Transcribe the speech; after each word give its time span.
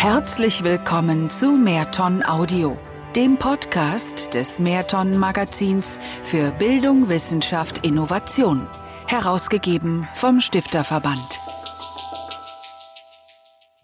Herzlich 0.00 0.64
willkommen 0.64 1.28
zu 1.28 1.58
Mehrton 1.58 2.24
Audio, 2.24 2.78
dem 3.16 3.36
Podcast 3.36 4.32
des 4.32 4.58
Mehrton 4.58 5.18
Magazins 5.18 5.98
für 6.22 6.52
Bildung, 6.52 7.10
Wissenschaft, 7.10 7.84
Innovation, 7.84 8.66
herausgegeben 9.06 10.08
vom 10.14 10.40
Stifterverband. 10.40 11.38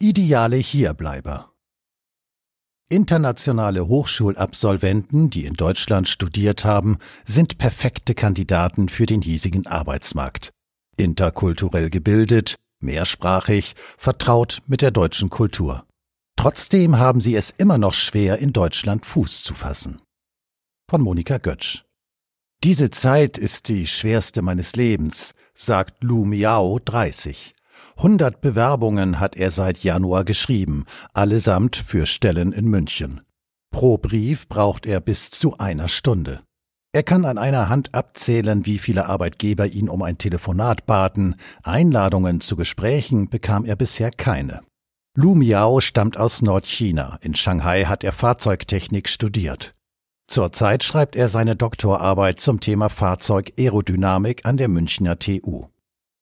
Ideale 0.00 0.56
Hierbleiber 0.56 1.50
Internationale 2.88 3.86
Hochschulabsolventen, 3.86 5.28
die 5.28 5.44
in 5.44 5.52
Deutschland 5.52 6.08
studiert 6.08 6.64
haben, 6.64 6.96
sind 7.26 7.58
perfekte 7.58 8.14
Kandidaten 8.14 8.88
für 8.88 9.04
den 9.04 9.20
hiesigen 9.20 9.66
Arbeitsmarkt. 9.66 10.48
Interkulturell 10.96 11.90
gebildet, 11.90 12.54
mehrsprachig, 12.80 13.74
vertraut 13.98 14.62
mit 14.66 14.80
der 14.80 14.92
deutschen 14.92 15.28
Kultur. 15.28 15.85
Trotzdem 16.36 16.98
haben 16.98 17.20
sie 17.20 17.34
es 17.34 17.50
immer 17.50 17.78
noch 17.78 17.94
schwer, 17.94 18.38
in 18.38 18.52
Deutschland 18.52 19.04
Fuß 19.06 19.42
zu 19.42 19.54
fassen. 19.54 20.00
Von 20.88 21.02
Monika 21.02 21.38
Götsch. 21.38 21.84
Diese 22.62 22.90
Zeit 22.90 23.38
ist 23.38 23.68
die 23.68 23.86
schwerste 23.86 24.42
meines 24.42 24.76
Lebens, 24.76 25.34
sagt 25.54 26.02
Lu 26.04 26.24
Miao 26.24 26.78
30. 26.78 27.54
Hundert 27.98 28.40
Bewerbungen 28.40 29.20
hat 29.20 29.36
er 29.36 29.50
seit 29.50 29.82
Januar 29.82 30.24
geschrieben, 30.24 30.84
allesamt 31.14 31.76
für 31.76 32.06
Stellen 32.06 32.52
in 32.52 32.66
München. 32.66 33.22
Pro 33.70 33.98
Brief 33.98 34.48
braucht 34.48 34.86
er 34.86 35.00
bis 35.00 35.30
zu 35.30 35.58
einer 35.58 35.88
Stunde. 35.88 36.40
Er 36.92 37.02
kann 37.02 37.24
an 37.24 37.36
einer 37.36 37.68
Hand 37.68 37.94
abzählen, 37.94 38.64
wie 38.64 38.78
viele 38.78 39.06
Arbeitgeber 39.06 39.66
ihn 39.66 39.88
um 39.88 40.02
ein 40.02 40.16
Telefonat 40.16 40.86
baten, 40.86 41.36
Einladungen 41.62 42.40
zu 42.40 42.56
Gesprächen 42.56 43.28
bekam 43.28 43.64
er 43.64 43.76
bisher 43.76 44.10
keine. 44.10 44.62
Lu 45.18 45.34
Miao 45.34 45.80
stammt 45.80 46.18
aus 46.18 46.42
Nordchina. 46.42 47.18
In 47.22 47.34
Shanghai 47.34 47.84
hat 47.84 48.04
er 48.04 48.12
Fahrzeugtechnik 48.12 49.08
studiert. 49.08 49.72
Zurzeit 50.26 50.84
schreibt 50.84 51.16
er 51.16 51.28
seine 51.28 51.56
Doktorarbeit 51.56 52.38
zum 52.38 52.60
Thema 52.60 52.90
Fahrzeugaerodynamik 52.90 54.44
an 54.44 54.58
der 54.58 54.68
Münchner 54.68 55.18
TU. 55.18 55.68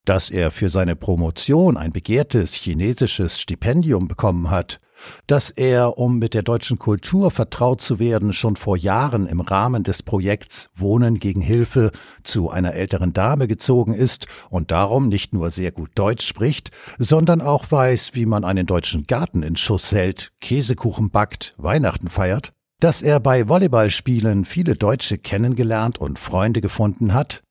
Dass 0.05 0.31
er 0.31 0.53
für 0.53 0.71
seine 0.71 0.95
Promotion 0.95 1.77
ein 1.77 1.91
begehrtes 1.91 2.55
chinesisches 2.55 3.41
Stipendium 3.41 4.07
bekommen 4.07 4.49
hat, 4.49 4.79
dass 5.27 5.51
er, 5.51 5.99
um 5.99 6.19
mit 6.19 6.35
der 6.35 6.43
deutschen 6.43 6.79
Kultur 6.79 7.31
vertraut 7.31 7.81
zu 7.81 7.99
werden, 7.99 8.33
schon 8.33 8.57
vor 8.57 8.77
Jahren 8.77 9.27
im 9.27 9.41
Rahmen 9.41 9.83
des 9.83 10.03
Projekts 10.03 10.71
Wohnen 10.75 11.19
gegen 11.19 11.41
Hilfe 11.41 11.91
zu 12.23 12.51
einer 12.51 12.75
älteren 12.75 13.13
Dame 13.13 13.47
gezogen 13.49 13.95
ist 13.95 14.27
und 14.51 14.71
darum 14.71 15.09
nicht 15.09 15.33
nur 15.33 15.51
sehr 15.51 15.73
gut 15.73 15.91
Deutsch 15.95 16.27
spricht, 16.27 16.71
sondern 16.99 17.41
auch 17.41 17.71
weiß, 17.71 18.11
wie 18.15 18.27
man 18.27 18.45
einen 18.45 18.67
deutschen 18.67 19.05
Garten 19.05 19.43
in 19.43 19.57
Schuss 19.57 19.93
hält, 19.93 20.33
Käsekuchen 20.41 21.11
backt, 21.11 21.55
Weihnachten 21.59 22.09
feiert, 22.09 22.53
dass 22.81 23.03
er 23.03 23.21
bei 23.21 23.49
Volleyballspielen 23.49 24.45
viele 24.45 24.75
Deutsche 24.75 25.19
kennengelernt 25.19 25.99
und 25.99 26.19
Freunde 26.19 26.61
gefunden 26.61 27.15
hat, 27.15 27.44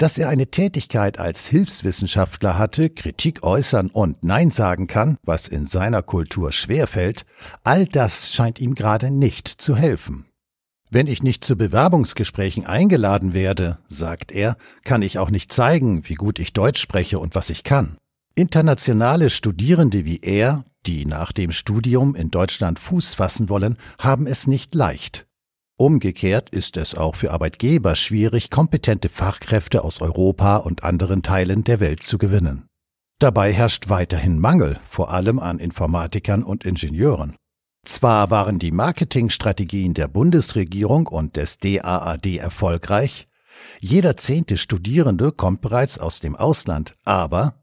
dass 0.00 0.16
er 0.16 0.30
eine 0.30 0.46
Tätigkeit 0.46 1.18
als 1.18 1.46
Hilfswissenschaftler 1.46 2.56
hatte, 2.56 2.88
Kritik 2.88 3.42
äußern 3.42 3.90
und 3.90 4.24
Nein 4.24 4.50
sagen 4.50 4.86
kann, 4.86 5.18
was 5.24 5.46
in 5.46 5.66
seiner 5.66 6.02
Kultur 6.02 6.52
schwerfällt, 6.52 7.26
all 7.64 7.84
das 7.84 8.32
scheint 8.32 8.60
ihm 8.60 8.74
gerade 8.74 9.10
nicht 9.10 9.46
zu 9.46 9.76
helfen. 9.76 10.24
Wenn 10.88 11.06
ich 11.06 11.22
nicht 11.22 11.44
zu 11.44 11.54
Bewerbungsgesprächen 11.54 12.64
eingeladen 12.64 13.34
werde, 13.34 13.78
sagt 13.86 14.32
er, 14.32 14.56
kann 14.84 15.02
ich 15.02 15.18
auch 15.18 15.28
nicht 15.28 15.52
zeigen, 15.52 16.08
wie 16.08 16.14
gut 16.14 16.38
ich 16.38 16.54
Deutsch 16.54 16.80
spreche 16.80 17.18
und 17.18 17.34
was 17.34 17.50
ich 17.50 17.62
kann. 17.62 17.98
Internationale 18.34 19.28
Studierende 19.28 20.06
wie 20.06 20.20
er, 20.20 20.64
die 20.86 21.04
nach 21.04 21.30
dem 21.30 21.52
Studium 21.52 22.14
in 22.14 22.30
Deutschland 22.30 22.78
Fuß 22.78 23.16
fassen 23.16 23.50
wollen, 23.50 23.76
haben 23.98 24.26
es 24.26 24.46
nicht 24.46 24.74
leicht. 24.74 25.26
Umgekehrt 25.80 26.50
ist 26.50 26.76
es 26.76 26.94
auch 26.94 27.16
für 27.16 27.30
Arbeitgeber 27.30 27.96
schwierig, 27.96 28.50
kompetente 28.50 29.08
Fachkräfte 29.08 29.82
aus 29.82 30.02
Europa 30.02 30.58
und 30.58 30.84
anderen 30.84 31.22
Teilen 31.22 31.64
der 31.64 31.80
Welt 31.80 32.02
zu 32.02 32.18
gewinnen. 32.18 32.66
Dabei 33.18 33.50
herrscht 33.50 33.88
weiterhin 33.88 34.38
Mangel, 34.38 34.78
vor 34.84 35.10
allem 35.10 35.38
an 35.38 35.58
Informatikern 35.58 36.42
und 36.42 36.66
Ingenieuren. 36.66 37.34
Zwar 37.86 38.30
waren 38.30 38.58
die 38.58 38.72
Marketingstrategien 38.72 39.94
der 39.94 40.08
Bundesregierung 40.08 41.06
und 41.06 41.36
des 41.36 41.56
DAAD 41.56 42.26
erfolgreich, 42.36 43.26
jeder 43.80 44.18
zehnte 44.18 44.58
Studierende 44.58 45.32
kommt 45.32 45.62
bereits 45.62 45.98
aus 45.98 46.20
dem 46.20 46.36
Ausland, 46.36 46.92
aber 47.04 47.54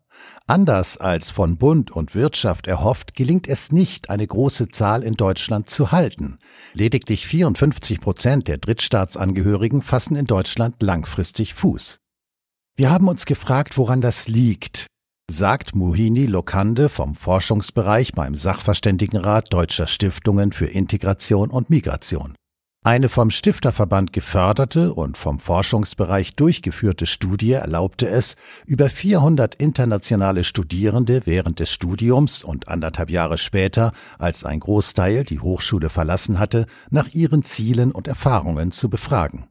Anders 0.49 0.95
als 0.95 1.29
von 1.29 1.57
Bund 1.57 1.91
und 1.91 2.15
Wirtschaft 2.15 2.67
erhofft, 2.67 3.15
gelingt 3.15 3.49
es 3.49 3.73
nicht, 3.73 4.09
eine 4.09 4.25
große 4.25 4.69
Zahl 4.69 5.03
in 5.03 5.15
Deutschland 5.15 5.69
zu 5.69 5.91
halten. 5.91 6.39
Lediglich 6.73 7.27
54 7.27 7.99
Prozent 7.99 8.47
der 8.47 8.57
Drittstaatsangehörigen 8.57 9.81
fassen 9.81 10.15
in 10.15 10.25
Deutschland 10.25 10.81
langfristig 10.81 11.53
Fuß. 11.53 11.97
Wir 12.77 12.89
haben 12.89 13.09
uns 13.09 13.25
gefragt, 13.25 13.77
woran 13.77 13.99
das 13.99 14.29
liegt, 14.29 14.87
sagt 15.29 15.75
Muhini 15.75 16.27
Lokande 16.27 16.87
vom 16.87 17.15
Forschungsbereich 17.15 18.13
beim 18.13 18.33
Sachverständigenrat 18.33 19.51
Deutscher 19.51 19.87
Stiftungen 19.87 20.53
für 20.53 20.67
Integration 20.67 21.49
und 21.49 21.69
Migration. 21.69 22.36
Eine 22.87 23.09
vom 23.09 23.31
Stifterverband 23.31 24.13
geförderte 24.13 24.93
und 24.93 25.17
vom 25.17 25.39
Forschungsbereich 25.39 26.37
durchgeführte 26.37 27.05
Studie 27.05 27.51
erlaubte 27.51 28.07
es, 28.07 28.37
über 28.65 28.89
400 28.89 29.55
internationale 29.55 30.45
Studierende 30.45 31.19
während 31.25 31.59
des 31.59 31.69
Studiums 31.69 32.45
und 32.45 32.69
anderthalb 32.69 33.09
Jahre 33.09 33.37
später, 33.37 33.91
als 34.19 34.45
ein 34.45 34.61
Großteil 34.61 35.25
die 35.25 35.41
Hochschule 35.41 35.89
verlassen 35.89 36.39
hatte, 36.39 36.65
nach 36.89 37.09
ihren 37.09 37.43
Zielen 37.43 37.91
und 37.91 38.07
Erfahrungen 38.07 38.71
zu 38.71 38.89
befragen. 38.89 39.47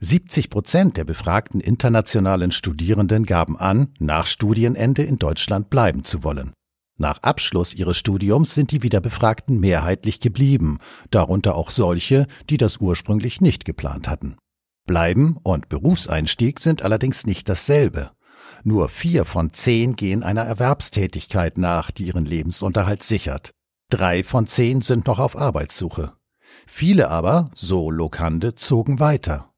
70 0.00 0.50
Prozent 0.50 0.96
der 0.96 1.04
befragten 1.04 1.60
internationalen 1.60 2.50
Studierenden 2.50 3.22
gaben 3.22 3.56
an, 3.56 3.94
nach 4.00 4.26
Studienende 4.26 5.04
in 5.04 5.18
Deutschland 5.18 5.70
bleiben 5.70 6.02
zu 6.02 6.24
wollen. 6.24 6.52
Nach 7.02 7.18
Abschluss 7.24 7.74
ihres 7.74 7.96
Studiums 7.96 8.54
sind 8.54 8.70
die 8.70 8.84
Wiederbefragten 8.84 9.58
mehrheitlich 9.58 10.20
geblieben, 10.20 10.78
darunter 11.10 11.56
auch 11.56 11.70
solche, 11.70 12.28
die 12.48 12.58
das 12.58 12.76
ursprünglich 12.76 13.40
nicht 13.40 13.64
geplant 13.64 14.08
hatten. 14.08 14.36
Bleiben 14.86 15.36
und 15.42 15.68
Berufseinstieg 15.68 16.60
sind 16.60 16.82
allerdings 16.82 17.26
nicht 17.26 17.48
dasselbe. 17.48 18.12
Nur 18.62 18.88
vier 18.88 19.24
von 19.24 19.52
zehn 19.52 19.96
gehen 19.96 20.22
einer 20.22 20.42
Erwerbstätigkeit 20.42 21.58
nach, 21.58 21.90
die 21.90 22.04
ihren 22.04 22.24
Lebensunterhalt 22.24 23.02
sichert. 23.02 23.50
Drei 23.90 24.22
von 24.22 24.46
zehn 24.46 24.80
sind 24.80 25.08
noch 25.08 25.18
auf 25.18 25.36
Arbeitssuche. 25.36 26.12
Viele 26.68 27.10
aber, 27.10 27.50
so 27.52 27.90
Lokande, 27.90 28.54
zogen 28.54 29.00
weiter. 29.00 29.51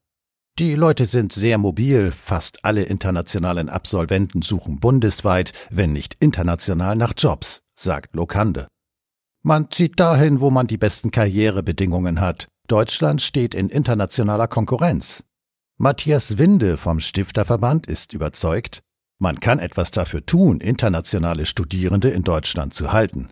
Die 0.57 0.75
Leute 0.75 1.05
sind 1.05 1.33
sehr 1.33 1.57
mobil, 1.57 2.13
fast 2.13 2.63
alle 2.63 2.83
internationalen 2.83 3.67
Absolventen 3.67 4.41
suchen 4.41 4.79
bundesweit, 4.79 5.51
wenn 5.69 5.91
nicht 5.91 6.15
international 6.21 6.95
nach 6.95 7.11
Jobs, 7.17 7.59
sagt 7.77 8.15
Lokande. 8.15 8.69
Man 9.43 9.69
zieht 9.69 9.99
dahin, 9.99 10.39
wo 10.39 10.51
man 10.51 10.67
die 10.67 10.77
besten 10.77 11.11
Karrierebedingungen 11.11 12.21
hat. 12.21 12.47
Deutschland 12.69 13.21
steht 13.21 13.53
in 13.53 13.67
internationaler 13.67 14.47
Konkurrenz. 14.47 15.25
Matthias 15.77 16.37
Winde 16.37 16.77
vom 16.77 17.01
Stifterverband 17.01 17.87
ist 17.87 18.13
überzeugt, 18.13 18.79
man 19.19 19.41
kann 19.41 19.59
etwas 19.59 19.91
dafür 19.91 20.25
tun, 20.25 20.61
internationale 20.61 21.45
Studierende 21.45 22.11
in 22.11 22.21
Deutschland 22.21 22.73
zu 22.73 22.93
halten. 22.93 23.29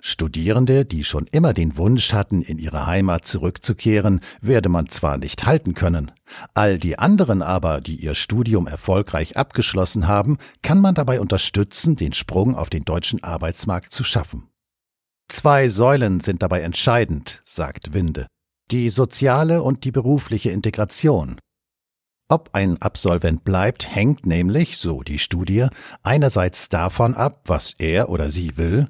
Studierende, 0.00 0.84
die 0.84 1.04
schon 1.04 1.26
immer 1.30 1.52
den 1.52 1.76
Wunsch 1.76 2.12
hatten, 2.12 2.42
in 2.42 2.58
ihre 2.58 2.86
Heimat 2.86 3.26
zurückzukehren, 3.26 4.20
werde 4.40 4.68
man 4.68 4.88
zwar 4.88 5.18
nicht 5.18 5.46
halten 5.46 5.74
können, 5.74 6.10
all 6.54 6.78
die 6.78 6.98
anderen 6.98 7.42
aber, 7.42 7.80
die 7.80 7.96
ihr 7.96 8.14
Studium 8.14 8.66
erfolgreich 8.66 9.36
abgeschlossen 9.36 10.08
haben, 10.08 10.38
kann 10.62 10.80
man 10.80 10.94
dabei 10.94 11.20
unterstützen, 11.20 11.96
den 11.96 12.12
Sprung 12.12 12.54
auf 12.54 12.70
den 12.70 12.84
deutschen 12.84 13.22
Arbeitsmarkt 13.22 13.92
zu 13.92 14.04
schaffen. 14.04 14.48
Zwei 15.28 15.68
Säulen 15.68 16.20
sind 16.20 16.42
dabei 16.42 16.60
entscheidend, 16.60 17.42
sagt 17.44 17.92
Winde, 17.92 18.26
die 18.70 18.90
soziale 18.90 19.62
und 19.62 19.84
die 19.84 19.92
berufliche 19.92 20.50
Integration. 20.50 21.38
Ob 22.28 22.50
ein 22.52 22.80
Absolvent 22.80 23.42
bleibt, 23.44 23.92
hängt 23.92 24.24
nämlich, 24.24 24.78
so 24.78 25.02
die 25.02 25.18
Studie, 25.18 25.66
einerseits 26.04 26.68
davon 26.68 27.14
ab, 27.14 27.42
was 27.46 27.74
er 27.78 28.08
oder 28.08 28.30
sie 28.30 28.56
will, 28.56 28.88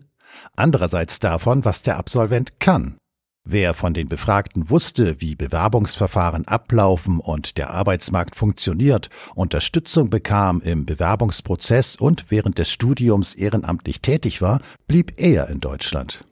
andererseits 0.57 1.19
davon, 1.19 1.65
was 1.65 1.83
der 1.83 1.97
Absolvent 1.97 2.61
kann. 2.61 2.97
Wer 3.45 3.73
von 3.73 3.95
den 3.95 4.09
Befragten 4.09 4.69
wusste, 4.69 5.21
wie 5.21 5.35
Bewerbungsverfahren 5.35 6.47
ablaufen 6.47 7.21
und 7.21 7.57
der 7.57 7.71
Arbeitsmarkt 7.71 8.37
funktioniert, 8.37 9.09
Unterstützung 9.35 10.11
bekam 10.11 10.61
im 10.61 10.85
Bewerbungsprozess 10.85 11.97
und 11.97 12.27
während 12.29 12.59
des 12.59 12.71
Studiums 12.71 13.35
ehrenamtlich 13.35 14.03
tätig 14.03 14.43
war, 14.43 14.61
blieb 14.87 15.19
eher 15.19 15.49
in 15.49 15.61
Deutschland. 15.61 16.25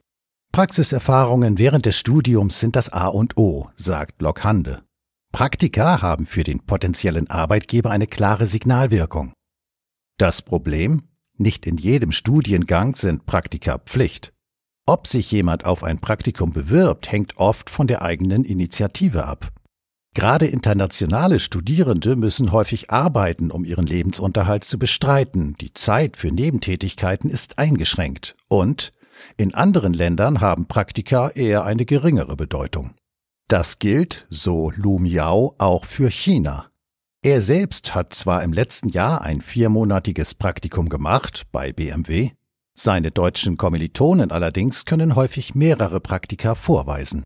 Praxiserfahrungen 0.52 1.58
während 1.58 1.86
des 1.86 1.96
Studiums 1.96 2.60
sind 2.60 2.76
das 2.76 2.92
A 2.92 3.06
und 3.06 3.36
O, 3.36 3.70
sagt 3.76 4.20
Lockhande. 4.20 4.82
Praktika 5.32 6.02
haben 6.02 6.26
für 6.26 6.42
den 6.42 6.60
potenziellen 6.64 7.28
Arbeitgeber 7.30 7.90
eine 7.90 8.06
klare 8.06 8.46
Signalwirkung. 8.46 9.32
Das 10.18 10.42
Problem? 10.42 11.07
Nicht 11.38 11.66
in 11.66 11.76
jedem 11.76 12.10
Studiengang 12.10 12.96
sind 12.96 13.24
Praktika 13.24 13.78
Pflicht. 13.78 14.32
Ob 14.86 15.06
sich 15.06 15.30
jemand 15.30 15.64
auf 15.64 15.84
ein 15.84 16.00
Praktikum 16.00 16.52
bewirbt, 16.52 17.12
hängt 17.12 17.36
oft 17.36 17.70
von 17.70 17.86
der 17.86 18.02
eigenen 18.02 18.44
Initiative 18.44 19.24
ab. 19.24 19.52
Gerade 20.14 20.46
internationale 20.46 21.38
Studierende 21.38 22.16
müssen 22.16 22.50
häufig 22.50 22.90
arbeiten, 22.90 23.52
um 23.52 23.64
ihren 23.64 23.86
Lebensunterhalt 23.86 24.64
zu 24.64 24.78
bestreiten. 24.78 25.54
Die 25.60 25.72
Zeit 25.74 26.16
für 26.16 26.32
Nebentätigkeiten 26.32 27.30
ist 27.30 27.58
eingeschränkt. 27.58 28.34
Und 28.48 28.92
in 29.36 29.54
anderen 29.54 29.92
Ländern 29.92 30.40
haben 30.40 30.66
Praktika 30.66 31.28
eher 31.28 31.64
eine 31.64 31.84
geringere 31.84 32.34
Bedeutung. 32.34 32.94
Das 33.46 33.78
gilt, 33.78 34.26
so 34.28 34.72
Lu 34.74 34.98
Miao, 34.98 35.54
auch 35.58 35.84
für 35.84 36.10
China. 36.10 36.66
Er 37.24 37.42
selbst 37.42 37.94
hat 37.94 38.14
zwar 38.14 38.42
im 38.42 38.52
letzten 38.52 38.88
Jahr 38.88 39.22
ein 39.22 39.40
viermonatiges 39.42 40.34
Praktikum 40.34 40.88
gemacht 40.88 41.46
bei 41.50 41.72
BMW, 41.72 42.30
seine 42.80 43.10
deutschen 43.10 43.56
Kommilitonen 43.56 44.30
allerdings 44.30 44.84
können 44.84 45.16
häufig 45.16 45.56
mehrere 45.56 45.98
Praktika 45.98 46.54
vorweisen. 46.54 47.24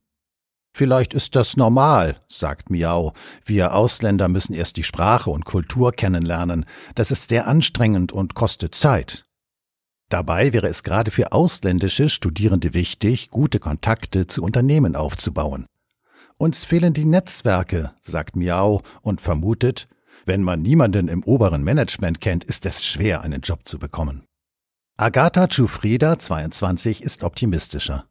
Vielleicht 0.75 1.13
ist 1.13 1.37
das 1.37 1.59
normal, 1.59 2.17
sagt 2.27 2.71
Miao. 2.71 3.13
Wir 3.45 3.75
Ausländer 3.75 4.29
müssen 4.29 4.55
erst 4.55 4.79
die 4.79 4.83
Sprache 4.83 5.29
und 5.29 5.45
Kultur 5.45 5.93
kennenlernen. 5.93 6.65
Das 6.95 7.11
ist 7.11 7.29
sehr 7.29 7.47
anstrengend 7.47 8.13
und 8.13 8.33
kostet 8.33 8.75
Zeit. 8.75 9.25
Dabei 10.09 10.55
wäre 10.55 10.69
es 10.69 10.85
gerade 10.85 11.11
für 11.11 11.33
ausländische 11.33 12.09
Studierende 12.09 12.73
wichtig, 12.73 13.29
gute 13.29 13.59
Kontakte 13.59 14.27
zu 14.27 14.43
Unternehmen 14.43 14.97
aufzubauen. 14.97 15.67
Uns 16.43 16.65
fehlen 16.65 16.93
die 16.93 17.05
Netzwerke, 17.05 17.93
sagt 18.01 18.35
Miao 18.35 18.83
und 19.03 19.21
vermutet, 19.21 19.87
wenn 20.27 20.43
man 20.43 20.61
niemanden 20.61 21.07
im 21.07 21.23
oberen 21.23 21.63
Management 21.63 22.21
kennt, 22.21 22.43
ist 22.43 22.67
es 22.67 22.85
schwer, 22.85 23.21
einen 23.21 23.43
Job 23.43 23.61
zu 23.63 23.79
bekommen. 23.79 24.25
Agatha 24.97 25.47
Chufrida, 25.47 26.19
22, 26.19 27.01
ist 27.01 27.23
optimistischer. 27.23 28.07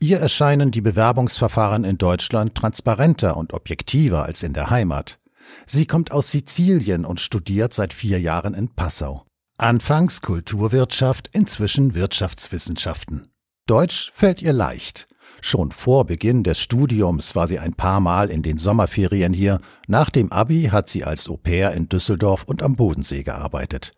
Ihr 0.00 0.18
erscheinen 0.18 0.70
die 0.70 0.80
Bewerbungsverfahren 0.80 1.84
in 1.84 1.98
Deutschland 1.98 2.54
transparenter 2.54 3.36
und 3.36 3.52
objektiver 3.52 4.24
als 4.24 4.42
in 4.42 4.54
der 4.54 4.70
Heimat. 4.70 5.18
Sie 5.66 5.84
kommt 5.84 6.10
aus 6.10 6.30
Sizilien 6.30 7.04
und 7.04 7.20
studiert 7.20 7.74
seit 7.74 7.92
vier 7.92 8.18
Jahren 8.18 8.54
in 8.54 8.74
Passau. 8.74 9.26
Anfangs 9.58 10.22
Kulturwirtschaft, 10.22 11.28
inzwischen 11.34 11.94
Wirtschaftswissenschaften. 11.94 13.28
Deutsch 13.66 14.10
fällt 14.10 14.40
ihr 14.40 14.54
leicht. 14.54 15.06
Schon 15.46 15.72
vor 15.72 16.06
Beginn 16.06 16.42
des 16.42 16.58
Studiums 16.58 17.34
war 17.34 17.46
sie 17.46 17.58
ein 17.58 17.74
paar 17.74 18.00
Mal 18.00 18.30
in 18.30 18.40
den 18.40 18.56
Sommerferien 18.56 19.34
hier. 19.34 19.60
Nach 19.86 20.08
dem 20.08 20.32
Abi 20.32 20.70
hat 20.72 20.88
sie 20.88 21.04
als 21.04 21.28
Au 21.28 21.36
pair 21.36 21.72
in 21.72 21.86
Düsseldorf 21.86 22.44
und 22.44 22.62
am 22.62 22.76
Bodensee 22.76 23.24
gearbeitet. 23.24 23.92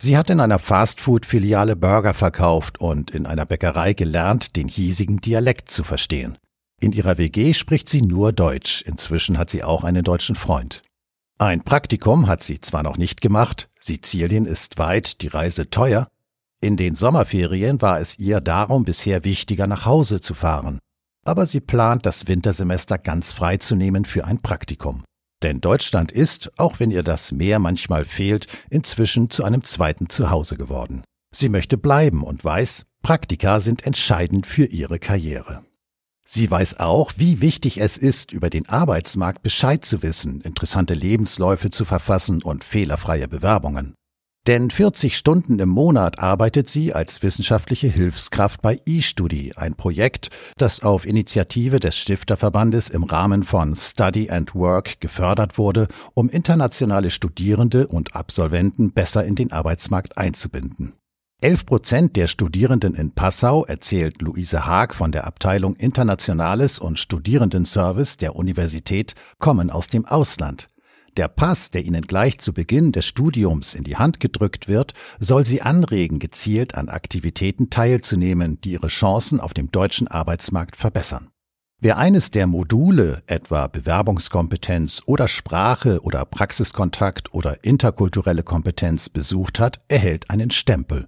Sie 0.00 0.16
hat 0.16 0.30
in 0.30 0.40
einer 0.40 0.58
Fastfood-Filiale 0.58 1.76
Burger 1.76 2.14
verkauft 2.14 2.80
und 2.80 3.10
in 3.10 3.26
einer 3.26 3.44
Bäckerei 3.44 3.92
gelernt, 3.92 4.56
den 4.56 4.68
hiesigen 4.68 5.20
Dialekt 5.20 5.70
zu 5.70 5.84
verstehen. 5.84 6.38
In 6.80 6.92
ihrer 6.92 7.18
WG 7.18 7.52
spricht 7.52 7.90
sie 7.90 8.00
nur 8.00 8.32
Deutsch, 8.32 8.80
inzwischen 8.80 9.36
hat 9.36 9.50
sie 9.50 9.64
auch 9.64 9.84
einen 9.84 10.02
deutschen 10.02 10.34
Freund. 10.34 10.80
Ein 11.36 11.62
Praktikum 11.62 12.26
hat 12.26 12.42
sie 12.42 12.58
zwar 12.62 12.82
noch 12.82 12.96
nicht 12.96 13.20
gemacht, 13.20 13.68
Sizilien 13.78 14.46
ist 14.46 14.78
weit, 14.78 15.20
die 15.20 15.28
Reise 15.28 15.68
teuer, 15.68 16.08
in 16.60 16.76
den 16.78 16.94
Sommerferien 16.94 17.82
war 17.82 18.00
es 18.00 18.18
ihr 18.18 18.40
darum 18.40 18.84
bisher 18.84 19.24
wichtiger, 19.24 19.66
nach 19.66 19.84
Hause 19.84 20.22
zu 20.22 20.32
fahren, 20.32 20.78
aber 21.26 21.46
sie 21.46 21.60
plant, 21.60 22.06
das 22.06 22.28
Wintersemester 22.28 22.98
ganz 22.98 23.32
freizunehmen 23.32 24.04
für 24.04 24.24
ein 24.24 24.40
Praktikum. 24.40 25.04
Denn 25.42 25.60
Deutschland 25.60 26.12
ist, 26.12 26.50
auch 26.58 26.80
wenn 26.80 26.90
ihr 26.90 27.02
das 27.02 27.32
Meer 27.32 27.58
manchmal 27.58 28.04
fehlt, 28.04 28.46
inzwischen 28.70 29.28
zu 29.30 29.44
einem 29.44 29.62
zweiten 29.64 30.08
Zuhause 30.08 30.56
geworden. 30.56 31.02
Sie 31.34 31.48
möchte 31.48 31.76
bleiben 31.76 32.22
und 32.22 32.44
weiß, 32.44 32.86
Praktika 33.02 33.60
sind 33.60 33.86
entscheidend 33.86 34.46
für 34.46 34.64
ihre 34.64 34.98
Karriere. 34.98 35.62
Sie 36.28 36.50
weiß 36.50 36.80
auch, 36.80 37.12
wie 37.16 37.40
wichtig 37.40 37.80
es 37.80 37.96
ist, 37.96 38.32
über 38.32 38.50
den 38.50 38.68
Arbeitsmarkt 38.68 39.42
Bescheid 39.42 39.84
zu 39.84 40.02
wissen, 40.02 40.40
interessante 40.40 40.94
Lebensläufe 40.94 41.70
zu 41.70 41.84
verfassen 41.84 42.42
und 42.42 42.64
fehlerfreie 42.64 43.28
Bewerbungen. 43.28 43.94
Denn 44.46 44.70
40 44.70 45.16
Stunden 45.16 45.58
im 45.58 45.68
Monat 45.68 46.20
arbeitet 46.20 46.70
sie 46.70 46.92
als 46.92 47.20
wissenschaftliche 47.24 47.88
Hilfskraft 47.88 48.62
bei 48.62 48.78
eStudi, 48.86 49.54
ein 49.56 49.74
Projekt, 49.74 50.30
das 50.56 50.84
auf 50.84 51.04
Initiative 51.04 51.80
des 51.80 51.96
Stifterverbandes 51.96 52.88
im 52.88 53.02
Rahmen 53.02 53.42
von 53.42 53.74
Study 53.74 54.30
and 54.30 54.54
Work 54.54 55.00
gefördert 55.00 55.58
wurde, 55.58 55.88
um 56.14 56.28
internationale 56.28 57.10
Studierende 57.10 57.88
und 57.88 58.14
Absolventen 58.14 58.92
besser 58.92 59.24
in 59.24 59.34
den 59.34 59.50
Arbeitsmarkt 59.50 60.16
einzubinden. 60.16 60.92
Elf 61.42 61.66
Prozent 61.66 62.14
der 62.14 62.28
Studierenden 62.28 62.94
in 62.94 63.10
Passau, 63.10 63.64
erzählt 63.64 64.22
Luise 64.22 64.64
Haag 64.64 64.94
von 64.94 65.10
der 65.10 65.26
Abteilung 65.26 65.74
Internationales 65.74 66.78
und 66.78 67.00
Studierendenservice 67.00 68.16
der 68.16 68.36
Universität, 68.36 69.14
kommen 69.40 69.70
aus 69.70 69.88
dem 69.88 70.06
Ausland. 70.06 70.68
Der 71.16 71.28
Pass, 71.28 71.70
der 71.70 71.82
ihnen 71.82 72.02
gleich 72.02 72.38
zu 72.40 72.52
Beginn 72.52 72.92
des 72.92 73.06
Studiums 73.06 73.74
in 73.74 73.84
die 73.84 73.96
Hand 73.96 74.20
gedrückt 74.20 74.68
wird, 74.68 74.92
soll 75.18 75.46
sie 75.46 75.62
anregen, 75.62 76.18
gezielt 76.18 76.74
an 76.74 76.90
Aktivitäten 76.90 77.70
teilzunehmen, 77.70 78.60
die 78.60 78.72
ihre 78.72 78.88
Chancen 78.88 79.40
auf 79.40 79.54
dem 79.54 79.70
deutschen 79.70 80.08
Arbeitsmarkt 80.08 80.76
verbessern. 80.76 81.30
Wer 81.80 81.96
eines 81.96 82.30
der 82.30 82.46
Module, 82.46 83.22
etwa 83.26 83.66
Bewerbungskompetenz 83.66 85.02
oder 85.06 85.28
Sprache 85.28 86.00
oder 86.02 86.24
Praxiskontakt 86.24 87.32
oder 87.32 87.64
interkulturelle 87.64 88.42
Kompetenz 88.42 89.08
besucht 89.08 89.58
hat, 89.60 89.78
erhält 89.88 90.30
einen 90.30 90.50
Stempel. 90.50 91.06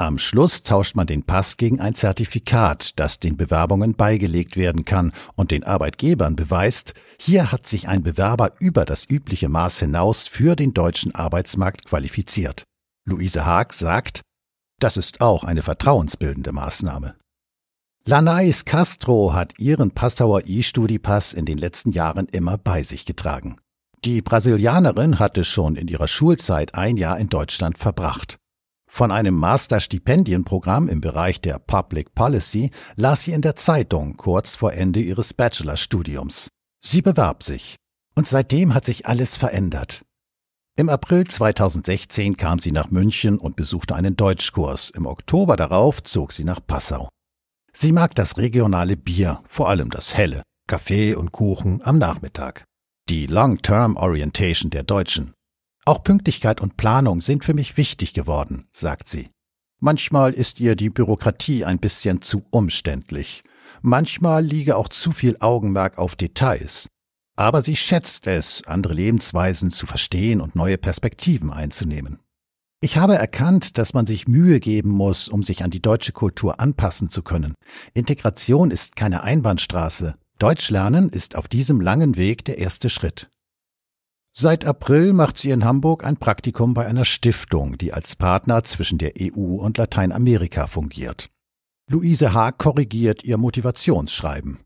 Am 0.00 0.18
Schluss 0.18 0.62
tauscht 0.62 0.96
man 0.96 1.06
den 1.06 1.24
Pass 1.24 1.58
gegen 1.58 1.78
ein 1.78 1.94
Zertifikat, 1.94 2.98
das 2.98 3.18
den 3.18 3.36
Bewerbungen 3.36 3.94
beigelegt 3.94 4.56
werden 4.56 4.86
kann 4.86 5.12
und 5.34 5.50
den 5.50 5.62
Arbeitgebern 5.62 6.36
beweist, 6.36 6.94
hier 7.20 7.52
hat 7.52 7.66
sich 7.66 7.86
ein 7.86 8.02
Bewerber 8.02 8.52
über 8.60 8.86
das 8.86 9.04
übliche 9.10 9.50
Maß 9.50 9.80
hinaus 9.80 10.26
für 10.26 10.56
den 10.56 10.72
deutschen 10.72 11.14
Arbeitsmarkt 11.14 11.84
qualifiziert. 11.84 12.64
Luise 13.06 13.44
Haag 13.44 13.74
sagt, 13.74 14.22
das 14.78 14.96
ist 14.96 15.20
auch 15.20 15.44
eine 15.44 15.62
vertrauensbildende 15.62 16.52
Maßnahme. 16.52 17.16
Lanais 18.06 18.64
Castro 18.64 19.34
hat 19.34 19.52
ihren 19.58 19.90
Passauer 19.90 20.44
E-Studipass 20.46 21.34
in 21.34 21.44
den 21.44 21.58
letzten 21.58 21.92
Jahren 21.92 22.26
immer 22.32 22.56
bei 22.56 22.84
sich 22.84 23.04
getragen. 23.04 23.58
Die 24.06 24.22
Brasilianerin 24.22 25.18
hatte 25.18 25.44
schon 25.44 25.76
in 25.76 25.88
ihrer 25.88 26.08
Schulzeit 26.08 26.74
ein 26.74 26.96
Jahr 26.96 27.18
in 27.18 27.28
Deutschland 27.28 27.76
verbracht. 27.76 28.39
Von 28.92 29.12
einem 29.12 29.34
Masterstipendienprogramm 29.34 30.88
im 30.88 31.00
Bereich 31.00 31.40
der 31.40 31.60
Public 31.60 32.12
Policy 32.12 32.70
las 32.96 33.22
sie 33.22 33.32
in 33.32 33.40
der 33.40 33.54
Zeitung 33.54 34.16
kurz 34.16 34.56
vor 34.56 34.72
Ende 34.72 35.00
ihres 35.00 35.32
Bachelorstudiums. 35.32 36.48
Sie 36.84 37.00
bewarb 37.00 37.44
sich. 37.44 37.76
Und 38.16 38.26
seitdem 38.26 38.74
hat 38.74 38.84
sich 38.84 39.06
alles 39.06 39.36
verändert. 39.36 40.04
Im 40.76 40.88
April 40.88 41.26
2016 41.26 42.36
kam 42.36 42.58
sie 42.58 42.72
nach 42.72 42.90
München 42.90 43.38
und 43.38 43.54
besuchte 43.54 43.94
einen 43.94 44.16
Deutschkurs. 44.16 44.90
Im 44.90 45.06
Oktober 45.06 45.54
darauf 45.54 46.02
zog 46.02 46.32
sie 46.32 46.44
nach 46.44 46.60
Passau. 46.66 47.08
Sie 47.72 47.92
mag 47.92 48.14
das 48.16 48.38
regionale 48.38 48.96
Bier, 48.96 49.40
vor 49.46 49.68
allem 49.68 49.90
das 49.90 50.16
helle, 50.16 50.42
Kaffee 50.66 51.14
und 51.14 51.30
Kuchen 51.30 51.80
am 51.84 51.98
Nachmittag. 51.98 52.64
Die 53.08 53.26
Long-Term 53.26 53.96
Orientation 53.96 54.70
der 54.70 54.82
Deutschen. 54.82 55.32
Auch 55.86 56.02
Pünktlichkeit 56.02 56.60
und 56.60 56.76
Planung 56.76 57.20
sind 57.20 57.44
für 57.44 57.54
mich 57.54 57.76
wichtig 57.76 58.14
geworden, 58.14 58.68
sagt 58.72 59.08
sie. 59.08 59.30
Manchmal 59.80 60.34
ist 60.34 60.60
ihr 60.60 60.76
die 60.76 60.90
Bürokratie 60.90 61.64
ein 61.64 61.78
bisschen 61.78 62.20
zu 62.20 62.44
umständlich. 62.50 63.42
Manchmal 63.80 64.44
liege 64.44 64.76
auch 64.76 64.88
zu 64.88 65.12
viel 65.12 65.36
Augenmerk 65.40 65.96
auf 65.96 66.16
Details. 66.16 66.88
Aber 67.36 67.62
sie 67.62 67.76
schätzt 67.76 68.26
es, 68.26 68.62
andere 68.66 68.92
Lebensweisen 68.92 69.70
zu 69.70 69.86
verstehen 69.86 70.42
und 70.42 70.54
neue 70.54 70.76
Perspektiven 70.76 71.50
einzunehmen. 71.50 72.18
Ich 72.82 72.98
habe 72.98 73.14
erkannt, 73.14 73.78
dass 73.78 73.94
man 73.94 74.06
sich 74.06 74.28
Mühe 74.28 74.60
geben 74.60 74.90
muss, 74.90 75.28
um 75.28 75.42
sich 75.42 75.64
an 75.64 75.70
die 75.70 75.82
deutsche 75.82 76.12
Kultur 76.12 76.60
anpassen 76.60 77.08
zu 77.08 77.22
können. 77.22 77.54
Integration 77.94 78.70
ist 78.70 78.96
keine 78.96 79.22
Einbahnstraße. 79.22 80.14
Deutsch 80.38 80.70
lernen 80.70 81.08
ist 81.08 81.36
auf 81.36 81.48
diesem 81.48 81.80
langen 81.80 82.16
Weg 82.16 82.44
der 82.44 82.58
erste 82.58 82.90
Schritt. 82.90 83.30
Seit 84.32 84.64
April 84.64 85.12
macht 85.12 85.38
sie 85.38 85.50
in 85.50 85.64
Hamburg 85.64 86.04
ein 86.04 86.16
Praktikum 86.16 86.72
bei 86.72 86.86
einer 86.86 87.04
Stiftung, 87.04 87.76
die 87.78 87.92
als 87.92 88.14
Partner 88.14 88.62
zwischen 88.62 88.98
der 88.98 89.12
EU 89.20 89.56
und 89.56 89.76
Lateinamerika 89.76 90.68
fungiert. 90.68 91.30
Luise 91.88 92.32
Haag 92.32 92.58
korrigiert 92.58 93.24
ihr 93.24 93.36
Motivationsschreiben. 93.36 94.60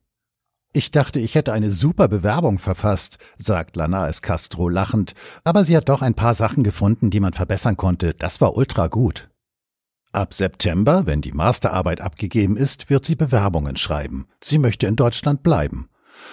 Ich 0.75 0.91
dachte, 0.91 1.21
ich 1.21 1.35
hätte 1.35 1.53
eine 1.53 1.71
super 1.71 2.09
Bewerbung 2.09 2.59
verfasst, 2.59 3.19
sagt 3.39 3.77
Lanaes 3.77 4.21
Castro 4.21 4.69
lachend, 4.69 5.15
aber 5.45 5.65
sie 5.65 5.77
hat 5.77 5.89
doch 5.89 6.03
ein 6.03 6.15
paar 6.15 6.35
Sachen 6.35 6.65
gefunden, 6.65 7.11
die 7.11 7.21
man 7.21 7.33
verbessern 7.33 7.77
konnte. 7.77 8.13
Das 8.13 8.41
war 8.41 8.57
ultra 8.57 8.89
gut. 8.89 9.31
Ab 10.13 10.35
September, 10.35 11.07
wenn 11.07 11.23
die 11.23 11.33
Masterarbeit 11.33 12.01
abgegeben 12.01 12.57
ist, 12.57 12.91
wird 12.91 13.07
sie 13.07 13.17
Bewerbungen 13.17 13.77
schreiben. 13.77 14.27
Sie 14.43 14.59
möchte 14.59 14.87
in 14.87 14.97
Deutschland 14.97 15.43
bleiben. 15.43 15.89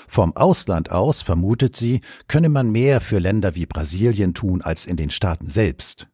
Vom 0.08 0.36
Ausland 0.36 0.92
aus, 0.92 1.22
vermutet 1.22 1.76
sie, 1.76 2.02
könne 2.28 2.50
man 2.50 2.72
mehr 2.72 3.02
für 3.02 3.20
Länder 3.20 3.56
wie 3.56 3.66
Brasilien 3.66 4.34
tun 4.34 4.62
als 4.62 4.86
in 4.86 4.98
den 4.98 5.10
Staaten 5.10 5.50
selbst. 5.50 6.08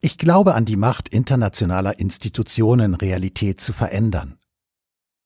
Ich 0.00 0.18
glaube 0.18 0.54
an 0.54 0.64
die 0.64 0.76
Macht 0.76 1.08
internationaler 1.08 1.98
Institutionen, 1.98 2.94
Realität 2.94 3.60
zu 3.60 3.72
verändern. 3.72 4.38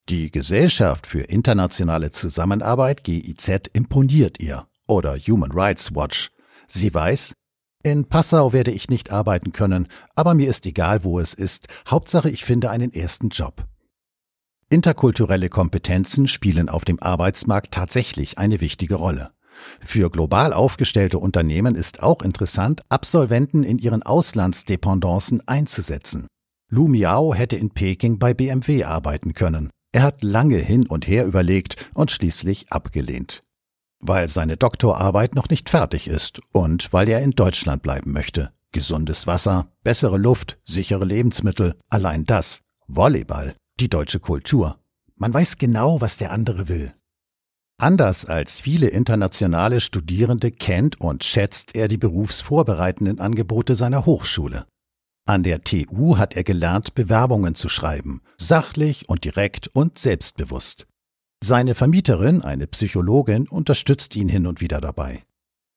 Die 0.08 0.30
Gesellschaft 0.30 1.06
für 1.06 1.20
internationale 1.20 2.10
Zusammenarbeit 2.10 3.04
GIZ 3.04 3.68
imponiert 3.72 4.40
ihr 4.40 4.66
oder 4.88 5.16
Human 5.16 5.52
Rights 5.52 5.94
Watch. 5.94 6.30
Sie 6.66 6.92
weiß, 6.92 7.32
in 7.82 8.06
Passau 8.06 8.52
werde 8.52 8.72
ich 8.72 8.90
nicht 8.90 9.10
arbeiten 9.10 9.52
können, 9.52 9.88
aber 10.14 10.34
mir 10.34 10.50
ist 10.50 10.66
egal, 10.66 11.04
wo 11.04 11.18
es 11.18 11.32
ist. 11.32 11.68
Hauptsache, 11.88 12.28
ich 12.28 12.44
finde 12.44 12.70
einen 12.70 12.92
ersten 12.92 13.28
Job. 13.28 13.64
Interkulturelle 14.72 15.48
Kompetenzen 15.48 16.28
spielen 16.28 16.68
auf 16.68 16.84
dem 16.84 17.02
Arbeitsmarkt 17.02 17.74
tatsächlich 17.74 18.38
eine 18.38 18.60
wichtige 18.60 18.94
Rolle. 18.94 19.32
Für 19.80 20.10
global 20.10 20.52
aufgestellte 20.52 21.18
Unternehmen 21.18 21.74
ist 21.74 22.04
auch 22.04 22.22
interessant, 22.22 22.82
Absolventen 22.88 23.64
in 23.64 23.80
ihren 23.80 24.04
Auslandsdependancen 24.04 25.42
einzusetzen. 25.48 26.28
Lu 26.68 26.86
Miao 26.86 27.34
hätte 27.34 27.56
in 27.56 27.70
Peking 27.70 28.20
bei 28.20 28.32
BMW 28.32 28.84
arbeiten 28.84 29.34
können. 29.34 29.70
Er 29.90 30.02
hat 30.02 30.22
lange 30.22 30.58
hin 30.58 30.86
und 30.86 31.08
her 31.08 31.26
überlegt 31.26 31.90
und 31.92 32.12
schließlich 32.12 32.70
abgelehnt. 32.70 33.42
Weil 33.98 34.28
seine 34.28 34.56
Doktorarbeit 34.56 35.34
noch 35.34 35.48
nicht 35.48 35.68
fertig 35.68 36.06
ist 36.06 36.42
und 36.52 36.92
weil 36.92 37.08
er 37.08 37.22
in 37.22 37.32
Deutschland 37.32 37.82
bleiben 37.82 38.12
möchte. 38.12 38.52
Gesundes 38.70 39.26
Wasser, 39.26 39.66
bessere 39.82 40.16
Luft, 40.16 40.58
sichere 40.64 41.04
Lebensmittel, 41.04 41.74
allein 41.88 42.24
das. 42.24 42.60
Volleyball, 42.86 43.54
die 43.80 43.88
deutsche 43.88 44.20
Kultur. 44.20 44.78
Man 45.16 45.34
weiß 45.34 45.58
genau, 45.58 46.00
was 46.00 46.16
der 46.16 46.32
andere 46.32 46.68
will. 46.68 46.94
Anders 47.78 48.26
als 48.26 48.60
viele 48.60 48.88
internationale 48.88 49.80
Studierende 49.80 50.50
kennt 50.50 51.00
und 51.00 51.24
schätzt 51.24 51.74
er 51.74 51.88
die 51.88 51.96
berufsvorbereitenden 51.96 53.20
Angebote 53.20 53.74
seiner 53.74 54.04
Hochschule. 54.04 54.66
An 55.26 55.42
der 55.42 55.62
TU 55.62 56.18
hat 56.18 56.36
er 56.36 56.44
gelernt, 56.44 56.94
Bewerbungen 56.94 57.54
zu 57.54 57.68
schreiben, 57.68 58.20
sachlich 58.36 59.08
und 59.08 59.24
direkt 59.24 59.68
und 59.68 59.98
selbstbewusst. 59.98 60.86
Seine 61.42 61.74
Vermieterin, 61.74 62.42
eine 62.42 62.66
Psychologin, 62.66 63.48
unterstützt 63.48 64.14
ihn 64.14 64.28
hin 64.28 64.46
und 64.46 64.60
wieder 64.60 64.80
dabei. 64.80 65.24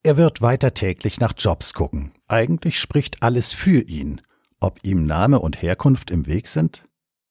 Er 0.03 0.17
wird 0.17 0.41
weiter 0.41 0.73
täglich 0.73 1.21
nach 1.21 1.33
Jobs 1.37 1.73
gucken. 1.73 2.11
Eigentlich 2.27 2.79
spricht 2.79 3.23
alles 3.23 3.53
für 3.53 3.81
ihn. 3.81 4.19
Ob 4.59 4.79
ihm 4.83 5.05
Name 5.05 5.39
und 5.39 5.61
Herkunft 5.61 6.11
im 6.11 6.25
Weg 6.27 6.47
sind? 6.47 6.83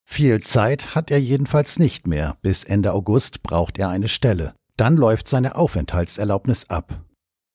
Viel 0.04 0.42
Zeit 0.42 0.94
hat 0.94 1.10
er 1.10 1.18
jedenfalls 1.18 1.78
nicht 1.78 2.06
mehr. 2.06 2.36
Bis 2.42 2.64
Ende 2.64 2.92
August 2.92 3.42
braucht 3.42 3.78
er 3.78 3.88
eine 3.88 4.08
Stelle. 4.08 4.54
Dann 4.76 4.96
läuft 4.96 5.28
seine 5.28 5.56
Aufenthaltserlaubnis 5.56 6.70
ab. 6.70 7.02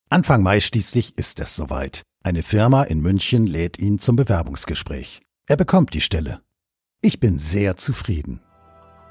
Anfang 0.10 0.42
Mai 0.42 0.60
schließlich 0.60 1.18
ist 1.18 1.39
es 1.39 1.56
soweit. 1.56 2.04
Eine 2.24 2.44
Firma 2.44 2.84
in 2.84 3.01
München 3.01 3.48
lädt 3.48 3.80
ihn 3.80 4.00
zum 4.00 4.16
Bewerbungsgespräch. 4.16 5.22
Er 5.48 5.58
bekommt 5.58 5.94
die 5.94 6.01
Stelle. 6.01 6.42
Ich 7.01 7.20
bin 7.20 7.39
sehr 7.39 7.77
zufrieden. 7.77 8.42